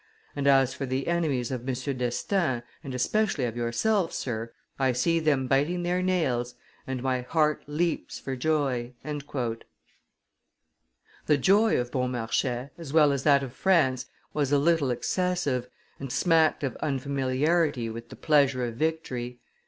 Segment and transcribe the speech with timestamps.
[0.35, 1.75] And as for the enemies of M.
[1.75, 6.55] d'Estaing and especially of yourself, sir, I see them biting their nails,
[6.87, 9.57] and my heart leaps for joy!" The
[11.39, 15.69] joy of Beaumarchais, as well as that of France, was a little excessive,
[15.99, 19.37] and smacked of unfamiliarity with the pleasure of victory.